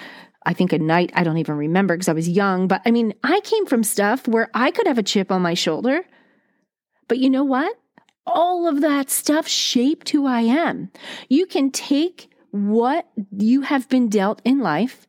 I 0.47 0.53
think 0.53 0.73
a 0.73 0.79
night, 0.79 1.11
I 1.15 1.25
don't 1.25 1.39
even 1.39 1.57
remember 1.57 1.95
because 1.95 2.09
I 2.09 2.13
was 2.13 2.29
young, 2.29 2.69
but 2.69 2.83
I 2.85 2.91
mean, 2.91 3.15
I 3.23 3.41
came 3.41 3.67
from 3.67 3.83
stuff 3.83 4.29
where 4.29 4.51
I 4.55 4.71
could 4.71 4.87
have 4.87 4.99
a 4.99 5.03
chip 5.03 5.33
on 5.33 5.43
my 5.43 5.55
shoulder. 5.55 6.05
But 7.09 7.19
you 7.19 7.31
know 7.31 7.45
what? 7.45 7.75
All 8.27 8.67
of 8.67 8.81
that 8.81 9.11
stuff 9.11 9.47
shaped 9.47 10.11
who 10.11 10.27
I 10.27 10.41
am. 10.41 10.91
You 11.29 11.47
can 11.47 11.71
take 11.71 12.31
what 12.51 13.09
you 13.37 13.63
have 13.63 13.89
been 13.89 14.09
dealt 14.09 14.41
in 14.45 14.61
life 14.61 15.07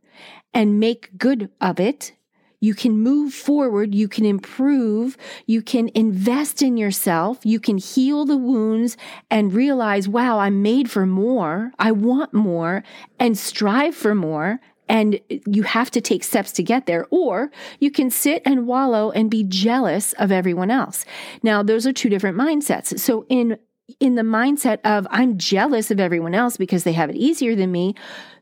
and 0.53 0.79
make 0.79 1.17
good 1.17 1.49
of 1.61 1.79
it. 1.79 2.13
You 2.59 2.73
can 2.73 2.97
move 2.97 3.33
forward. 3.33 3.93
You 3.93 4.07
can 4.07 4.25
improve. 4.25 5.17
You 5.45 5.61
can 5.61 5.89
invest 5.93 6.61
in 6.61 6.77
yourself. 6.77 7.45
You 7.45 7.59
can 7.59 7.77
heal 7.77 8.25
the 8.25 8.37
wounds 8.37 8.97
and 9.29 9.53
realize, 9.53 10.07
wow, 10.07 10.39
I'm 10.39 10.61
made 10.61 10.89
for 10.89 11.05
more. 11.05 11.71
I 11.77 11.91
want 11.91 12.33
more 12.33 12.83
and 13.19 13.37
strive 13.37 13.95
for 13.95 14.15
more 14.15 14.59
and 14.87 15.19
you 15.29 15.63
have 15.63 15.89
to 15.91 16.01
take 16.01 16.23
steps 16.23 16.51
to 16.53 16.63
get 16.63 16.85
there 16.85 17.07
or 17.09 17.51
you 17.79 17.91
can 17.91 18.09
sit 18.09 18.41
and 18.45 18.67
wallow 18.67 19.11
and 19.11 19.31
be 19.31 19.43
jealous 19.43 20.13
of 20.13 20.31
everyone 20.31 20.71
else. 20.71 21.05
Now 21.43 21.63
those 21.63 21.87
are 21.87 21.93
two 21.93 22.09
different 22.09 22.37
mindsets. 22.37 22.99
So 22.99 23.25
in 23.29 23.57
in 23.99 24.15
the 24.15 24.23
mindset 24.23 24.79
of 24.83 25.05
i'm 25.11 25.37
jealous 25.37 25.91
of 25.91 25.99
everyone 25.99 26.33
else 26.33 26.57
because 26.57 26.83
they 26.83 26.93
have 26.93 27.09
it 27.09 27.15
easier 27.15 27.55
than 27.55 27.71
me 27.71 27.93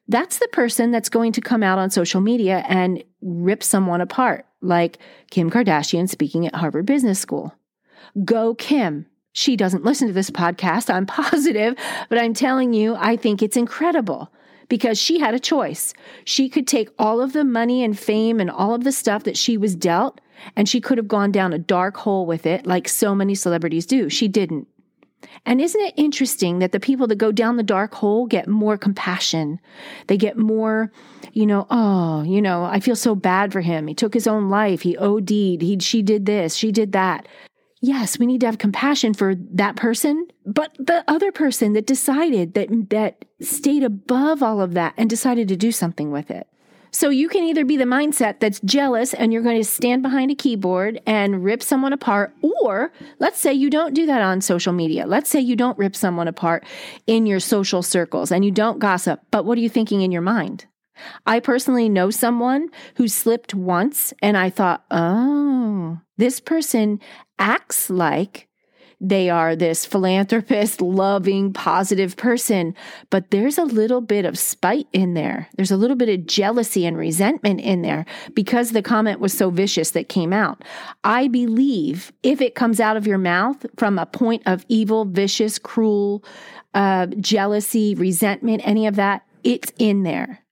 that's 0.07 0.39
the 0.39 0.47
person 0.49 0.91
that's 0.91 1.09
going 1.09 1.31
to 1.31 1.41
come 1.41 1.63
out 1.63 1.79
on 1.79 1.89
social 1.89 2.21
media 2.21 2.63
and 2.67 3.03
rip 3.21 3.63
someone 3.63 4.01
apart 4.01 4.45
like 4.61 4.99
kim 5.31 5.49
kardashian 5.49 6.09
speaking 6.09 6.45
at 6.47 6.55
harvard 6.55 6.85
business 6.85 7.19
school. 7.19 7.53
Go 8.23 8.53
kim. 8.53 9.05
She 9.31 9.55
doesn't 9.55 9.83
listen 9.83 10.07
to 10.07 10.13
this 10.13 10.29
podcast. 10.29 10.93
I'm 10.93 11.05
positive 11.23 11.75
but 12.09 12.17
i'm 12.17 12.33
telling 12.33 12.73
you 12.73 12.95
i 12.95 13.15
think 13.15 13.41
it's 13.41 13.57
incredible 13.57 14.31
because 14.69 14.99
she 14.99 15.19
had 15.19 15.33
a 15.33 15.39
choice. 15.39 15.93
She 16.25 16.49
could 16.49 16.67
take 16.67 16.89
all 16.97 17.21
of 17.21 17.33
the 17.33 17.43
money 17.43 17.83
and 17.83 17.97
fame 17.97 18.39
and 18.39 18.49
all 18.49 18.73
of 18.73 18.83
the 18.83 18.91
stuff 18.91 19.23
that 19.23 19.37
she 19.37 19.57
was 19.57 19.75
dealt, 19.75 20.21
and 20.55 20.67
she 20.67 20.81
could 20.81 20.97
have 20.97 21.07
gone 21.07 21.31
down 21.31 21.53
a 21.53 21.59
dark 21.59 21.97
hole 21.97 22.25
with 22.25 22.45
it, 22.45 22.65
like 22.65 22.87
so 22.87 23.15
many 23.15 23.35
celebrities 23.35 23.85
do. 23.85 24.09
She 24.09 24.27
didn't. 24.27 24.67
And 25.45 25.61
isn't 25.61 25.81
it 25.81 25.93
interesting 25.97 26.59
that 26.59 26.71
the 26.71 26.79
people 26.79 27.07
that 27.07 27.15
go 27.15 27.31
down 27.31 27.57
the 27.57 27.63
dark 27.63 27.93
hole 27.93 28.27
get 28.27 28.47
more 28.47 28.77
compassion? 28.77 29.59
They 30.07 30.17
get 30.17 30.37
more, 30.37 30.91
you 31.33 31.45
know, 31.45 31.65
oh, 31.69 32.23
you 32.23 32.41
know, 32.41 32.63
I 32.63 32.79
feel 32.79 32.95
so 32.95 33.15
bad 33.15 33.51
for 33.51 33.61
him. 33.61 33.87
He 33.87 33.93
took 33.93 34.13
his 34.13 34.27
own 34.27 34.49
life. 34.49 34.81
He 34.81 34.97
OD'd. 34.97 35.29
He, 35.29 35.77
she 35.79 36.01
did 36.01 36.25
this. 36.25 36.55
She 36.55 36.71
did 36.71 36.91
that 36.93 37.27
yes, 37.83 38.17
we 38.17 38.25
need 38.25 38.39
to 38.39 38.45
have 38.45 38.57
compassion 38.57 39.13
for 39.13 39.35
that 39.35 39.75
person, 39.75 40.25
but 40.45 40.73
the 40.79 41.03
other 41.07 41.33
person 41.33 41.73
that 41.73 41.85
decided 41.85 42.53
that 42.53 42.69
that 42.89 43.25
stayed 43.41 43.83
above 43.83 44.41
all 44.41 44.61
of 44.61 44.73
that 44.73 44.93
and 44.97 45.09
decided 45.09 45.49
to 45.49 45.57
do 45.57 45.71
something 45.71 46.09
with 46.09 46.31
it. 46.31 46.47
So 46.91 47.09
you 47.09 47.27
can 47.27 47.43
either 47.43 47.65
be 47.65 47.75
the 47.75 47.83
mindset 47.83 48.39
that's 48.39 48.61
jealous 48.61 49.13
and 49.13 49.33
you're 49.33 49.41
going 49.41 49.59
to 49.59 49.67
stand 49.67 50.01
behind 50.01 50.31
a 50.31 50.35
keyboard 50.35 51.01
and 51.05 51.43
rip 51.43 51.61
someone 51.61 51.91
apart, 51.91 52.33
or 52.41 52.93
let's 53.19 53.39
say 53.39 53.51
you 53.51 53.69
don't 53.69 53.93
do 53.93 54.05
that 54.05 54.21
on 54.21 54.41
social 54.41 54.73
media. 54.73 55.05
Let's 55.05 55.29
say 55.29 55.41
you 55.41 55.55
don't 55.55 55.77
rip 55.77 55.95
someone 55.95 56.27
apart 56.27 56.63
in 57.05 57.25
your 57.25 57.39
social 57.41 57.81
circles 57.81 58.31
and 58.31 58.45
you 58.45 58.51
don't 58.51 58.79
gossip, 58.79 59.21
but 59.29 59.43
what 59.43 59.57
are 59.57 59.61
you 59.61 59.69
thinking 59.69 60.01
in 60.01 60.11
your 60.11 60.21
mind? 60.21 60.67
I 61.25 61.39
personally 61.39 61.89
know 61.89 62.11
someone 62.11 62.69
who 62.95 63.07
slipped 63.07 63.55
once, 63.55 64.13
and 64.21 64.37
I 64.37 64.51
thought, 64.51 64.85
oh, 64.91 65.99
this 66.17 66.39
person 66.39 66.99
acts 67.43 67.89
like 67.89 68.47
they 69.01 69.29
are 69.29 69.53
this 69.53 69.85
philanthropist, 69.85 70.81
loving, 70.81 71.51
positive 71.51 72.15
person, 72.15 72.73
but 73.09 73.31
there's 73.31 73.57
a 73.57 73.65
little 73.65 73.99
bit 73.99 74.23
of 74.23 74.39
spite 74.39 74.87
in 74.93 75.13
there. 75.13 75.49
There's 75.57 75.71
a 75.71 75.75
little 75.75 75.97
bit 75.97 76.07
of 76.07 76.25
jealousy 76.25 76.85
and 76.85 76.97
resentment 76.97 77.59
in 77.59 77.81
there 77.81 78.05
because 78.33 78.71
the 78.71 78.81
comment 78.81 79.19
was 79.19 79.33
so 79.33 79.49
vicious 79.49 79.91
that 79.91 80.07
came 80.07 80.31
out. 80.31 80.63
I 81.03 81.27
believe 81.27 82.13
if 82.23 82.39
it 82.39 82.55
comes 82.55 82.79
out 82.79 82.95
of 82.95 83.05
your 83.05 83.17
mouth 83.17 83.65
from 83.75 83.99
a 83.99 84.05
point 84.05 84.43
of 84.45 84.65
evil, 84.69 85.03
vicious, 85.03 85.59
cruel, 85.59 86.23
uh, 86.73 87.07
jealousy, 87.19 87.93
resentment, 87.93 88.61
any 88.65 88.87
of 88.87 88.95
that, 88.95 89.25
it's 89.43 89.73
in 89.77 90.03
there. 90.03 90.42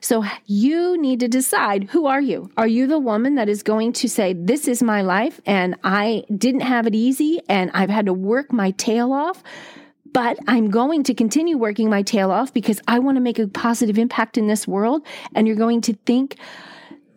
So 0.00 0.24
you 0.46 1.00
need 1.00 1.20
to 1.20 1.28
decide 1.28 1.84
who 1.84 2.06
are 2.06 2.20
you? 2.20 2.50
Are 2.56 2.66
you 2.66 2.86
the 2.86 2.98
woman 2.98 3.36
that 3.36 3.48
is 3.48 3.62
going 3.62 3.92
to 3.94 4.08
say, 4.08 4.32
This 4.32 4.68
is 4.68 4.82
my 4.82 5.02
life 5.02 5.40
and 5.46 5.76
I 5.84 6.24
didn't 6.36 6.60
have 6.60 6.86
it 6.86 6.94
easy 6.94 7.40
and 7.48 7.70
I've 7.74 7.90
had 7.90 8.06
to 8.06 8.12
work 8.12 8.52
my 8.52 8.72
tail 8.72 9.12
off? 9.12 9.42
But 10.10 10.38
I'm 10.48 10.70
going 10.70 11.02
to 11.04 11.14
continue 11.14 11.58
working 11.58 11.90
my 11.90 12.02
tail 12.02 12.30
off 12.30 12.52
because 12.54 12.80
I 12.88 12.98
want 12.98 13.16
to 13.16 13.20
make 13.20 13.38
a 13.38 13.46
positive 13.46 13.98
impact 13.98 14.38
in 14.38 14.46
this 14.46 14.66
world. 14.66 15.06
And 15.34 15.46
you're 15.46 15.56
going 15.56 15.82
to 15.82 15.94
think, 16.06 16.36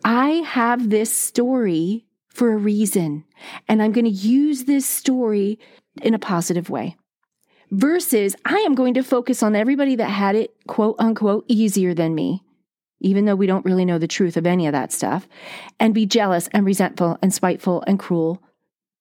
I 0.04 0.42
have 0.44 0.90
this 0.90 1.14
story 1.14 2.04
for 2.28 2.52
a 2.52 2.56
reason, 2.56 3.24
and 3.68 3.82
I'm 3.82 3.92
going 3.92 4.04
to 4.04 4.10
use 4.10 4.64
this 4.64 4.86
story 4.86 5.58
in 6.00 6.14
a 6.14 6.18
positive 6.18 6.70
way 6.70 6.96
versus 7.70 8.36
I 8.44 8.58
am 8.58 8.74
going 8.74 8.94
to 8.94 9.02
focus 9.02 9.42
on 9.42 9.56
everybody 9.56 9.96
that 9.96 10.10
had 10.10 10.36
it, 10.36 10.54
quote 10.66 10.96
unquote, 10.98 11.44
easier 11.48 11.94
than 11.94 12.14
me 12.14 12.42
even 13.02 13.24
though 13.24 13.36
we 13.36 13.46
don't 13.46 13.64
really 13.64 13.84
know 13.84 13.98
the 13.98 14.08
truth 14.08 14.36
of 14.36 14.46
any 14.46 14.66
of 14.66 14.72
that 14.72 14.92
stuff, 14.92 15.28
and 15.78 15.94
be 15.94 16.06
jealous 16.06 16.48
and 16.52 16.64
resentful 16.64 17.18
and 17.22 17.34
spiteful 17.34 17.84
and 17.86 17.98
cruel 17.98 18.42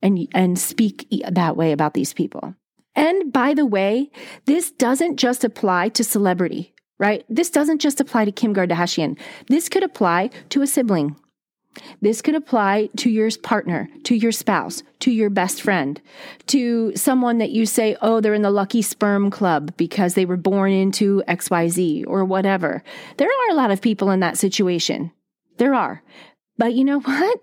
and, 0.02 0.28
and 0.34 0.60
speak 0.60 1.08
that 1.30 1.56
way 1.56 1.72
about 1.72 1.94
these 1.94 2.14
people. 2.14 2.56
And 2.96 3.32
by 3.32 3.54
the 3.54 3.66
way, 3.66 4.12
this 4.46 4.72
doesn't 4.72 5.18
just 5.18 5.44
apply 5.44 5.90
to 5.90 6.04
celebrity, 6.04 6.74
right? 7.00 7.24
This 7.30 7.50
doesn't 7.50 7.80
just 7.80 8.02
apply 8.02 8.26
to 8.26 8.32
Kim 8.32 8.54
Kardashian. 8.54 9.18
This 9.48 9.70
could 9.70 9.84
apply 9.84 10.32
to 10.50 10.62
a 10.62 10.68
sibling, 10.68 11.16
this 12.02 12.22
could 12.22 12.36
apply 12.36 12.90
to 12.98 13.10
your 13.10 13.30
partner, 13.44 13.90
to 14.04 14.16
your 14.16 14.32
spouse, 14.32 14.84
to 15.00 15.12
your 15.12 15.30
best 15.30 15.62
friend, 15.62 16.02
to 16.48 16.96
someone 16.96 17.38
that 17.38 17.52
you 17.52 17.66
say, 17.66 17.96
oh, 18.02 18.20
they're 18.20 18.34
in 18.34 18.42
the 18.42 18.52
lucky 18.52 18.82
sperm 18.82 19.32
club 19.32 19.74
because 19.78 20.14
they 20.14 20.26
were 20.26 20.38
born 20.38 20.72
into 20.72 21.24
XYZ 21.28 22.06
or 22.08 22.26
whatever. 22.26 22.84
There 23.18 23.30
are 23.30 23.52
a 23.52 23.56
lot 23.56 23.72
of 23.72 23.82
people 23.82 24.12
in 24.12 24.20
that 24.20 24.38
situation. 24.38 25.12
There 25.58 25.74
are. 25.74 26.04
But 26.58 26.74
you 26.74 26.84
know 26.84 27.00
what? 27.02 27.40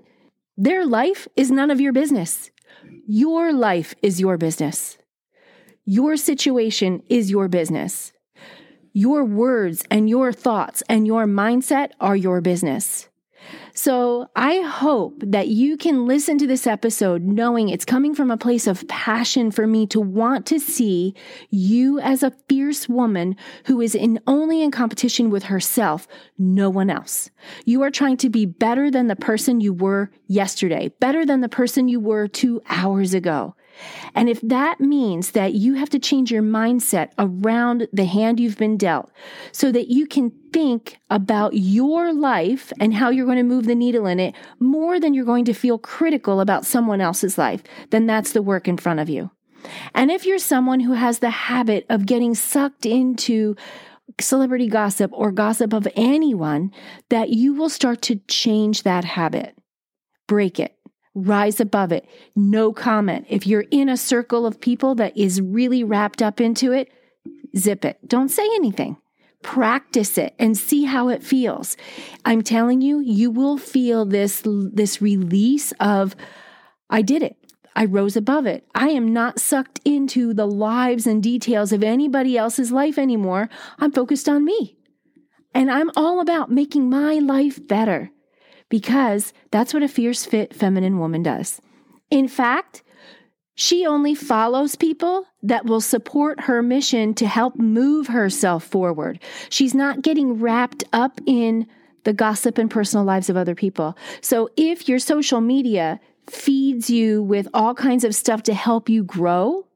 Their 0.57 0.85
life 0.85 1.29
is 1.37 1.51
none 1.51 1.71
of 1.71 1.81
your 1.81 1.93
business. 1.93 2.51
Your 3.07 3.53
life 3.53 3.95
is 4.03 4.21
your 4.21 4.37
business. 4.37 4.99
Your 5.85 6.17
situation 6.17 7.03
is 7.09 7.31
your 7.31 7.49
business. 7.49 8.13
Your 8.93 9.25
words 9.25 9.85
and 9.91 10.09
your 10.09 10.33
thoughts 10.33 10.83
and 10.89 11.07
your 11.07 11.25
mindset 11.25 11.93
are 12.01 12.17
your 12.17 12.41
business. 12.41 13.09
So 13.75 14.29
I 14.35 14.61
hope 14.61 15.23
that 15.25 15.49
you 15.49 15.77
can 15.77 16.07
listen 16.07 16.39
to 16.39 16.47
this 16.47 16.67
episode 16.67 17.23
knowing 17.23 17.69
it's 17.69 17.85
coming 17.85 18.15
from 18.15 18.31
a 18.31 18.37
place 18.37 18.67
of 18.67 18.87
passion 18.89 19.51
for 19.51 19.67
me 19.67 19.87
to 19.89 20.01
want 20.01 20.47
to 20.47 20.59
see 20.59 21.15
you 21.51 22.01
as 22.01 22.23
a 22.23 22.33
fierce 22.49 22.89
woman 22.89 23.37
who 23.67 23.81
is 23.81 23.95
in 23.95 24.21
only 24.27 24.63
in 24.63 24.71
competition 24.71 25.31
with 25.31 25.45
herself, 25.45 26.09
no 26.39 26.71
one 26.71 26.91
else. 26.91 27.31
You 27.65 27.83
are 27.83 27.91
trying 27.91 28.17
to 28.19 28.31
be 28.31 28.47
better 28.47 28.91
than 28.91 29.07
the 29.07 29.17
person 29.17 29.61
you 29.61 29.73
were 29.73 30.11
yesterday, 30.27 30.93
better 31.01 31.25
than 31.25 31.41
the 31.41 31.49
person 31.49 31.89
you 31.89 32.01
were 32.01 32.29
two 32.29 32.61
hours 32.69 33.15
ago. 33.15 33.55
And 34.15 34.29
if 34.29 34.41
that 34.43 34.81
means 34.81 35.33
that 35.33 35.55
you 35.55 35.75
have 35.75 35.91
to 35.91 35.99
change 35.99 36.31
your 36.31 36.43
mindset 36.43 37.11
around 37.19 37.89
the 37.93 38.05
hand 38.05 38.41
you've 38.41 38.59
been 38.59 38.77
dealt 38.77 39.11
so 39.53 39.71
that 39.73 39.89
you 39.89 40.07
can 40.07 40.33
think 40.53 40.99
about 41.11 41.55
your 41.55 42.13
life 42.13 42.73
and 42.81 42.95
how 42.95 43.11
you're 43.11 43.27
going 43.27 43.39
to 43.39 43.43
move 43.43 43.67
the 43.67 43.75
needle 43.75 44.07
in 44.07 44.19
it 44.19 44.35
more 44.59 44.99
than 44.99 45.15
you're 45.15 45.25
going 45.25 45.45
to 45.45 45.53
feel 45.53 45.79
critical 45.79 46.41
about 46.41 46.67
someone 46.67 47.01
else's 47.01 47.39
life, 47.39 47.63
then 47.91 48.07
that's 48.07 48.33
the 48.33 48.43
work 48.43 48.67
in 48.67 48.77
front 48.77 49.01
of 49.01 49.09
you. 49.09 49.31
And 49.95 50.11
if 50.11 50.25
you're 50.25 50.39
someone 50.39 50.81
who 50.81 50.93
has 50.93 51.19
the 51.19 51.31
habit 51.31 51.85
of 51.89 52.07
getting 52.07 52.35
sucked 52.35 52.87
into 52.87 53.57
celebrity 54.21 54.69
gossip 54.69 55.11
or 55.13 55.31
gossip 55.33 55.73
of 55.73 55.87
anyone, 55.95 56.73
that 57.11 57.31
you 57.31 57.55
will 57.55 57.69
start 57.69 58.03
to 58.03 58.17
change 58.29 58.83
that 58.83 59.05
habit. 59.05 59.57
Break 60.27 60.61
it. 60.61 60.78
Rise 61.21 61.59
above 61.59 61.91
it. 61.91 62.07
No 62.37 62.73
comment. 62.73 63.27
If 63.29 63.45
you're 63.45 63.65
in 63.73 63.89
a 63.89 63.97
circle 63.97 64.47
of 64.47 64.61
people 64.61 64.95
that 64.95 65.17
is 65.17 65.41
really 65.41 65.83
wrapped 65.83 66.23
up 66.23 66.41
into 66.41 66.71
it, 66.71 66.93
zip 67.57 67.85
it. 67.85 67.99
Don't 68.07 68.29
say 68.29 68.45
anything. 68.55 68.97
Practice 69.43 70.17
it 70.17 70.35
and 70.39 70.57
see 70.57 70.85
how 70.85 71.09
it 71.09 71.25
feels. 71.25 71.77
I'm 72.25 72.43
telling 72.43 72.83
you, 72.83 73.01
you 73.01 73.33
will 73.33 73.59
feel 73.59 74.05
this, 74.05 74.43
this 74.45 75.03
release 75.03 75.73
of, 75.81 76.15
I 76.89 77.03
did 77.03 77.25
it. 77.25 77.37
I 77.75 77.87
rose 77.87 78.17
above 78.17 78.47
it. 78.47 78.65
I 78.75 78.91
am 78.91 79.13
not 79.13 79.41
sucked 79.41 79.81
into 79.85 80.33
the 80.33 80.47
lives 80.47 81.05
and 81.05 81.21
details 81.21 81.73
of 81.73 81.83
anybody 81.83 82.39
else's 82.39 82.71
life 82.71 82.97
anymore. 82.97 83.49
I'm 83.81 83.91
focused 83.91 84.29
on 84.29 84.45
me. 84.45 84.77
And 85.53 85.69
I'm 85.69 85.91
all 85.97 86.21
about 86.21 86.51
making 86.51 86.89
my 86.89 87.15
life 87.15 87.59
better 87.67 88.13
because 88.69 89.33
that's 89.51 89.73
what 89.73 89.83
a 89.83 89.89
fierce 89.89 90.25
fit 90.25 90.55
feminine 90.55 90.99
woman 90.99 91.23
does. 91.23 91.61
In 92.11 92.29
fact, 92.29 92.83
she 93.55 93.85
only 93.85 94.15
follows 94.15 94.77
people 94.77 95.27
that 95.43 95.67
will 95.67 95.81
support 95.81 96.43
her 96.43 96.63
mission 96.63 97.13
to 97.15 97.27
help 97.27 97.57
move 97.57 98.07
herself 98.07 98.63
forward. 98.65 99.19
She's 99.51 99.75
not 99.75 100.03
getting 100.03 100.41
wrapped 100.41 100.85
up 100.93 101.21
in 101.27 101.67
the 102.05 102.13
gossip 102.13 102.57
and 102.57 102.71
personal 102.71 103.05
lives 103.05 103.29
of 103.29 103.37
other 103.37 103.57
people. 103.57 103.97
So 104.21 104.49
if 104.57 104.89
your 104.89 105.01
social 105.01 105.41
media 105.41 105.99
feeds 106.31 106.89
you 106.89 107.23
with 107.23 107.49
all 107.53 107.75
kinds 107.75 108.05
of 108.05 108.15
stuff 108.15 108.45
to 108.45 108.55
help 108.55 108.89
you 108.89 109.03
grow, 109.03 109.67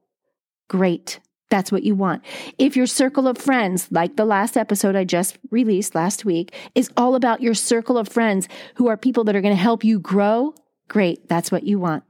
great. 0.69 1.19
That's 1.53 1.71
what 1.71 1.83
you 1.83 1.93
want. 1.93 2.23
If 2.57 2.75
your 2.75 2.87
circle 2.87 3.27
of 3.27 3.37
friends, 3.37 3.87
like 3.91 4.15
the 4.15 4.25
last 4.25 4.57
episode 4.57 4.95
I 4.95 5.03
just 5.03 5.37
released 5.51 5.93
last 5.93 6.25
week, 6.25 6.51
is 6.73 6.89
all 6.97 7.13
about 7.13 7.43
your 7.43 7.53
circle 7.53 7.95
of 7.95 8.09
friends 8.09 8.47
who 8.73 8.87
are 8.87 8.97
people 8.97 9.23
that 9.25 9.35
are 9.35 9.41
going 9.41 9.55
to 9.55 9.61
help 9.61 9.83
you 9.83 9.99
grow, 9.99 10.55
great. 10.87 11.29
That's 11.29 11.51
what 11.51 11.61
you 11.61 11.77
want. 11.77 12.05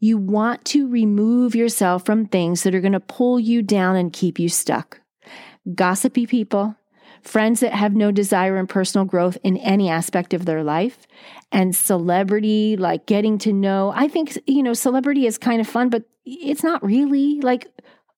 You 0.00 0.16
want 0.16 0.64
to 0.66 0.88
remove 0.88 1.54
yourself 1.54 2.06
from 2.06 2.24
things 2.24 2.62
that 2.62 2.74
are 2.74 2.80
going 2.80 2.94
to 2.94 2.98
pull 3.00 3.38
you 3.38 3.60
down 3.60 3.94
and 3.94 4.10
keep 4.10 4.38
you 4.38 4.48
stuck. 4.48 5.02
Gossipy 5.74 6.26
people, 6.26 6.76
friends 7.20 7.60
that 7.60 7.74
have 7.74 7.94
no 7.94 8.10
desire 8.10 8.56
in 8.56 8.66
personal 8.66 9.04
growth 9.04 9.36
in 9.44 9.58
any 9.58 9.90
aspect 9.90 10.32
of 10.32 10.46
their 10.46 10.64
life, 10.64 11.06
and 11.52 11.76
celebrity, 11.76 12.78
like 12.78 13.04
getting 13.04 13.36
to 13.36 13.52
know. 13.52 13.92
I 13.94 14.08
think, 14.08 14.38
you 14.46 14.62
know, 14.62 14.72
celebrity 14.72 15.26
is 15.26 15.36
kind 15.36 15.60
of 15.60 15.66
fun, 15.66 15.90
but 15.90 16.04
it's 16.24 16.62
not 16.62 16.82
really 16.82 17.42
like, 17.42 17.66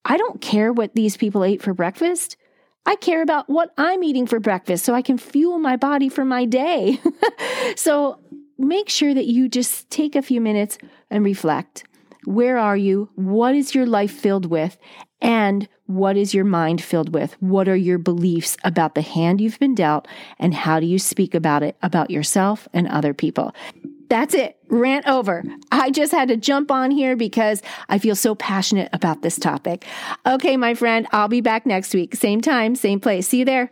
I 0.05 0.17
don't 0.17 0.41
care 0.41 0.73
what 0.73 0.95
these 0.95 1.17
people 1.17 1.45
ate 1.45 1.63
for 1.63 1.75
breakfast. 1.75 2.37
I 2.87 2.97
care 2.97 3.23
about 3.23 3.51
what 3.51 3.73
I'm 3.77 4.03
eating 4.03 4.27
for 4.27 4.41
breakfast 4.41 4.85
so 4.85 4.95
I 4.95 5.03
can 5.03 5.19
fuel 5.19 5.59
my 5.59 5.77
body 5.77 6.09
for 6.09 6.25
my 6.25 6.45
day. 6.47 7.01
so 7.77 8.19
make 8.59 8.89
sure 8.89 9.13
that 9.13 9.27
you 9.27 9.49
just 9.49 9.91
take 9.91 10.17
a 10.17 10.23
few 10.23 10.41
minutes 10.41 10.79
and 11.11 11.25
reflect. 11.25 11.85
Where 12.25 12.59
are 12.59 12.77
you? 12.77 13.11
What 13.15 13.55
is 13.55 13.75
your 13.75 13.87
life 13.87 14.11
filled 14.11 14.47
with? 14.47 14.79
And 15.21 15.69
what 15.87 16.17
is 16.17 16.35
your 16.35 16.45
mind 16.45 16.83
filled 16.83 17.15
with? 17.15 17.35
What 17.41 17.69
are 17.69 17.77
your 17.77 17.99
beliefs 17.99 18.57
about 18.65 18.95
the 18.95 19.03
hand 19.03 19.41
you've 19.41 19.59
been 19.59 19.75
dealt? 19.75 20.07
And 20.39 20.55
how 20.55 20.81
do 20.81 20.87
you 20.87 20.99
speak 20.99 21.35
about 21.35 21.63
it, 21.63 21.77
about 21.83 22.11
yourself 22.11 22.69
and 22.73 22.87
other 22.89 23.15
people? 23.15 23.55
That's 24.09 24.35
it. 24.35 24.57
Rant 24.69 25.07
over. 25.07 25.45
I 25.71 25.91
just 25.91 26.13
had 26.13 26.29
to 26.29 26.37
jump 26.37 26.71
on 26.71 26.91
here 26.91 27.17
because 27.17 27.63
I 27.89 27.99
feel 27.99 28.17
so 28.17 28.35
passionate 28.35 28.89
about 28.93 29.23
this 29.23 29.39
topic. 29.39 29.85
Okay, 30.27 30.57
my 30.57 30.75
friend, 30.75 31.07
I'll 31.13 31.29
be 31.29 31.41
back 31.41 31.67
next 31.67 31.95
week. 31.95 32.15
Same 32.15 32.41
time, 32.41 32.75
same 32.75 33.01
place. 33.01 33.29
See 33.29 33.41
you 33.41 33.45
there. 33.45 33.71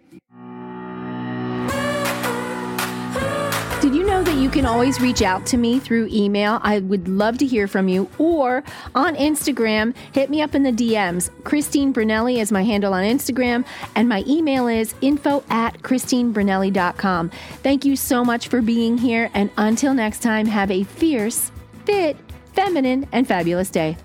Know 4.16 4.22
that 4.22 4.40
you 4.40 4.48
can 4.48 4.64
always 4.64 4.98
reach 4.98 5.20
out 5.20 5.44
to 5.44 5.58
me 5.58 5.78
through 5.78 6.08
email? 6.10 6.58
I 6.62 6.78
would 6.78 7.06
love 7.06 7.36
to 7.36 7.46
hear 7.46 7.68
from 7.68 7.86
you. 7.86 8.08
Or 8.18 8.64
on 8.94 9.14
Instagram, 9.14 9.94
hit 10.12 10.30
me 10.30 10.40
up 10.40 10.54
in 10.54 10.62
the 10.62 10.72
DMs. 10.72 11.28
Christine 11.44 11.92
Brunelli 11.92 12.38
is 12.38 12.50
my 12.50 12.62
handle 12.62 12.94
on 12.94 13.04
Instagram, 13.04 13.66
and 13.94 14.08
my 14.08 14.24
email 14.26 14.68
is 14.68 14.94
info 15.02 15.44
at 15.50 15.82
christinebrunelli.com. 15.82 17.30
Thank 17.62 17.84
you 17.84 17.94
so 17.94 18.24
much 18.24 18.48
for 18.48 18.62
being 18.62 18.96
here, 18.96 19.30
and 19.34 19.50
until 19.58 19.92
next 19.92 20.22
time, 20.22 20.46
have 20.46 20.70
a 20.70 20.84
fierce, 20.84 21.50
fit, 21.84 22.16
feminine, 22.54 23.06
and 23.12 23.28
fabulous 23.28 23.68
day. 23.68 23.98